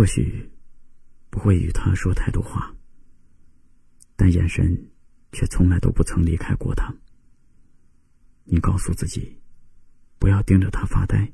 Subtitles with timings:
[0.00, 0.50] 或许
[1.28, 2.74] 不会与他说太多话，
[4.16, 4.90] 但眼神
[5.30, 6.90] 却从来都不曾离开过他。
[8.44, 9.38] 你告诉自己，
[10.18, 11.30] 不要盯着他发呆，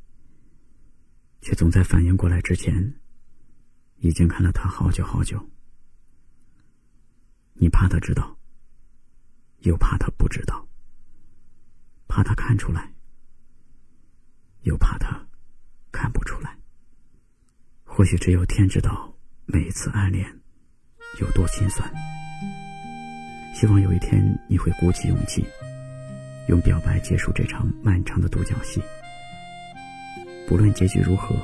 [1.41, 2.99] 却总在反应过来之前，
[3.99, 5.49] 已经看了他好久好久。
[7.53, 8.37] 你怕他知道，
[9.61, 10.67] 又怕他不知道，
[12.09, 12.93] 怕他看出来，
[14.63, 15.25] 又怕他
[15.93, 16.56] 看不出来。
[17.97, 19.11] 或许只有天知道，
[19.47, 20.23] 每一次暗恋
[21.19, 21.91] 有多心酸。
[23.55, 25.43] 希望有一天你会鼓起勇气，
[26.49, 28.83] 用表白结束这场漫长的独角戏。
[30.47, 31.35] 不论结局如何，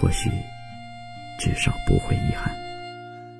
[0.00, 0.30] 或许
[1.38, 2.50] 至少不会遗憾。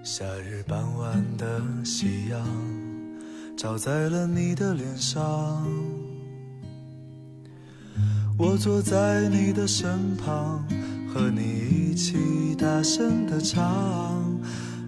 [0.04, 2.46] 夏日傍晚的夕阳，
[3.56, 5.66] 照在了你的脸上。
[8.38, 10.62] 我坐在你的身旁。
[11.18, 14.24] 和你一起大声的唱，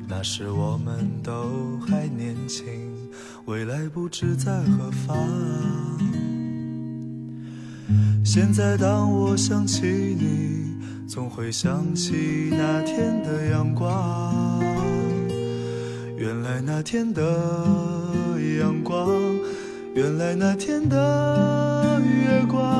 [0.07, 2.65] 那时我们都还年轻，
[3.47, 5.19] 未来不知在何方。
[8.25, 14.63] 现在当我想起你，总会想起那天的阳光。
[16.17, 17.21] 原来那天的
[18.61, 19.11] 阳光，
[19.97, 22.80] 原来那天的月光。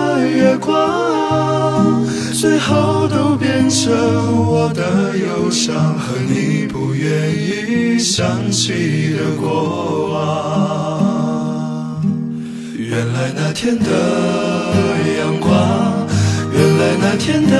[7.71, 12.01] 愿意想起的过往。
[12.75, 13.85] 原来那天的
[15.17, 16.05] 阳光，
[16.51, 17.55] 原来那天的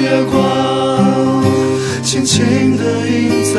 [0.00, 0.38] 月光，
[2.04, 3.58] 轻轻地印在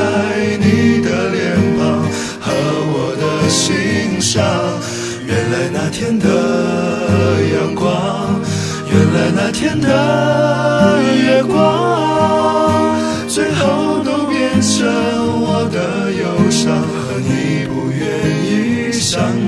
[0.58, 2.02] 你的脸庞
[2.40, 2.54] 和
[2.94, 4.42] 我的心上。
[5.28, 6.26] 原来那天的
[7.54, 8.40] 阳光，
[8.90, 12.96] 原来那天的月光，
[13.28, 14.88] 最后都变成